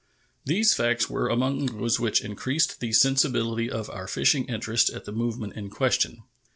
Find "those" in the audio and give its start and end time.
1.67-1.99